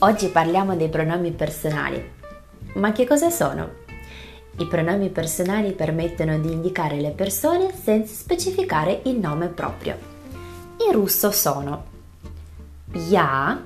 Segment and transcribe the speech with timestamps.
[0.00, 2.12] Oggi parliamo dei pronomi personali.
[2.74, 3.84] Ma che cosa sono?
[4.58, 9.96] I pronomi personali permettono di indicare le persone senza specificare il nome proprio.
[10.86, 11.94] In russo sono
[12.92, 13.58] я,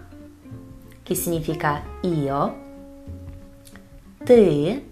[1.02, 2.54] che significa io,
[4.24, 4.82] ты,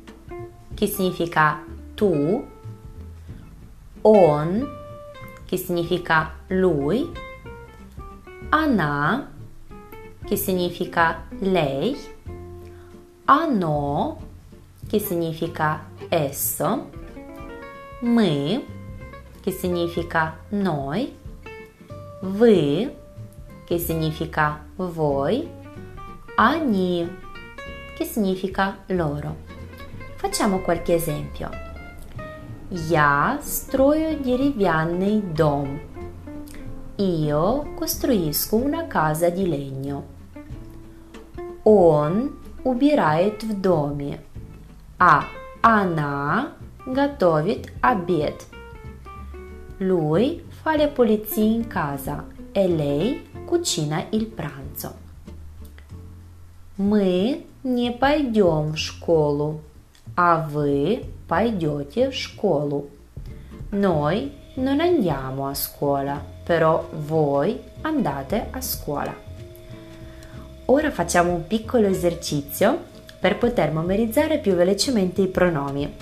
[0.75, 2.46] che significa tu,
[4.03, 4.69] он,
[5.46, 7.11] che significa lui,
[8.51, 9.29] она,
[10.25, 11.97] che significa lei,
[13.25, 14.19] оно,
[14.87, 16.91] che significa esso,
[18.02, 18.65] мы,
[19.41, 21.15] che significa noi,
[22.23, 22.95] вы,
[23.66, 25.48] che significa voi,
[26.37, 27.09] они,
[27.97, 29.37] che significa loro.
[30.16, 31.51] Facciamo qualche esempio.
[32.70, 35.80] Я строю деревянный дом.
[36.98, 40.04] Io costruisco una casa di legno.
[41.63, 44.20] Он убирает в доме,
[45.00, 45.24] а
[45.62, 46.54] она
[46.85, 48.46] готовит обед.
[49.80, 54.94] Lui fa le pulizie in casa e lei cucina il pranzo.
[56.78, 59.62] Мы не пойдем в школу,
[60.16, 62.90] а вы пойдете в школу.
[63.72, 69.15] Noi non andiamo a scuola, però voi andate a scuola.
[70.66, 72.84] Ora facciamo un piccolo esercizio
[73.19, 75.93] per poter memorizzare più velocemente i pronomi.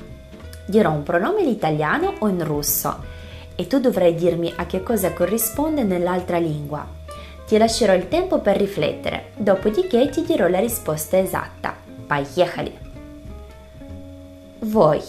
[0.66, 3.14] Dirò un pronome in italiano o in russo
[3.54, 6.86] e tu dovrai dirmi a che cosa corrisponde nell'altra lingua.
[7.46, 11.74] Ti lascerò il tempo per riflettere, dopodiché ti dirò la risposta esatta.
[12.06, 12.76] Поехали!
[14.60, 15.00] Voi.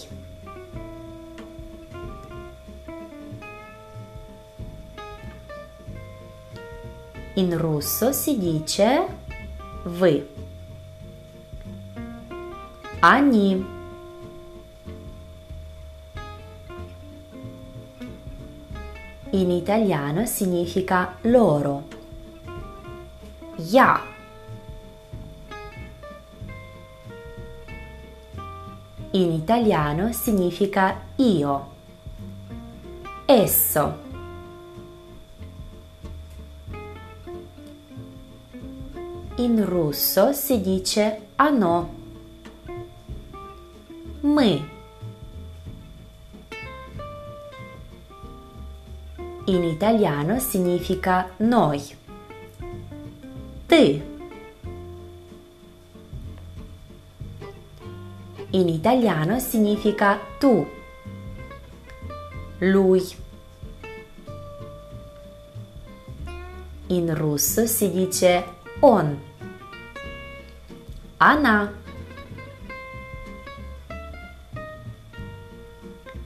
[7.34, 9.06] In russo si dice
[9.84, 10.26] вы.
[13.00, 13.64] Они.
[19.30, 21.84] In italiano significa loro.
[23.56, 24.00] Я.
[29.12, 31.66] In italiano significa io.
[33.26, 34.11] Esso.
[39.36, 41.88] In russo si dice оно.
[44.22, 44.60] Мы.
[49.46, 51.80] In italiano significa noi.
[53.68, 54.02] Ты.
[58.50, 60.66] In italiano significa tu.
[62.58, 63.02] Lui.
[66.88, 68.44] In russo si dice
[68.80, 69.18] он.
[71.18, 71.72] Она.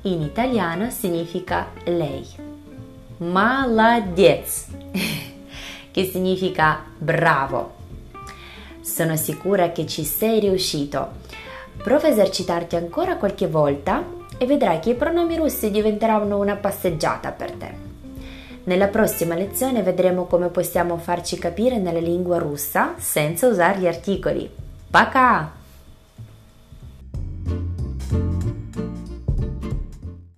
[0.03, 2.27] In italiano significa lei.
[3.19, 4.67] Молодец,
[5.93, 7.75] che significa bravo.
[8.81, 11.21] Sono sicura che ci sei riuscito.
[11.77, 14.05] Prova a esercitarti ancora qualche volta
[14.37, 17.75] e vedrai che i pronomi russi diventeranno una passeggiata per te.
[18.67, 24.49] Nella prossima lezione vedremo come possiamo farci capire nella lingua russa senza usare gli articoli.
[24.91, 25.56] Пока!